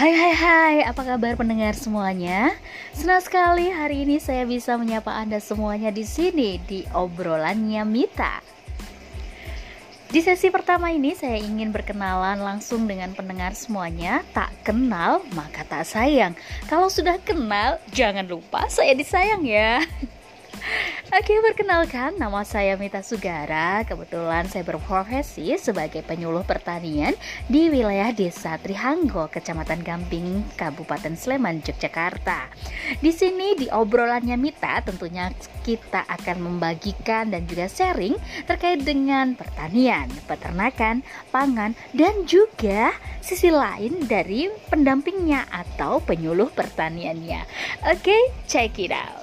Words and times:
hai 0.00 0.32
hai, 0.32 0.76
apa 0.80 1.04
kabar 1.04 1.36
pendengar 1.36 1.76
semuanya? 1.76 2.56
Senang 2.96 3.20
sekali 3.20 3.68
hari 3.68 4.08
ini 4.08 4.16
saya 4.16 4.48
bisa 4.48 4.80
menyapa 4.80 5.12
Anda 5.12 5.44
semuanya 5.44 5.92
di 5.92 6.08
sini 6.08 6.56
di 6.64 6.88
obrolannya 6.96 7.84
Mita. 7.84 8.40
Di 10.08 10.24
sesi 10.24 10.48
pertama 10.48 10.88
ini 10.88 11.12
saya 11.12 11.36
ingin 11.36 11.68
berkenalan 11.68 12.40
langsung 12.40 12.88
dengan 12.88 13.12
pendengar 13.12 13.52
semuanya. 13.52 14.24
Tak 14.32 14.64
kenal 14.64 15.20
maka 15.36 15.68
tak 15.68 15.84
sayang. 15.84 16.32
Kalau 16.64 16.88
sudah 16.88 17.20
kenal 17.20 17.76
jangan 17.92 18.24
lupa 18.24 18.72
saya 18.72 18.96
disayang 18.96 19.44
ya. 19.44 19.84
Oke, 21.10 21.34
perkenalkan 21.42 22.22
nama 22.22 22.46
saya 22.46 22.78
Mita 22.78 23.02
Sugara. 23.02 23.82
Kebetulan 23.82 24.46
saya 24.46 24.62
berprofesi 24.62 25.58
sebagai 25.58 26.06
penyuluh 26.06 26.46
pertanian 26.46 27.18
di 27.50 27.66
wilayah 27.66 28.14
Desa 28.14 28.54
Trihanggo, 28.62 29.26
Kecamatan 29.26 29.82
Gamping, 29.82 30.46
Kabupaten 30.54 31.18
Sleman, 31.18 31.66
Yogyakarta. 31.66 32.46
Di 33.02 33.10
sini 33.10 33.58
di 33.58 33.66
obrolannya 33.66 34.38
Mita 34.38 34.86
tentunya 34.86 35.34
kita 35.66 36.06
akan 36.06 36.46
membagikan 36.46 37.34
dan 37.34 37.42
juga 37.50 37.66
sharing 37.66 38.14
terkait 38.46 38.86
dengan 38.86 39.34
pertanian, 39.34 40.06
peternakan, 40.30 41.02
pangan 41.34 41.74
dan 41.90 42.22
juga 42.22 42.94
sisi 43.18 43.50
lain 43.50 44.06
dari 44.06 44.46
pendampingnya 44.70 45.50
atau 45.50 45.98
penyuluh 45.98 46.54
pertaniannya. 46.54 47.42
Oke, 47.90 48.14
check 48.46 48.78
it 48.78 48.94
out. 48.94 49.19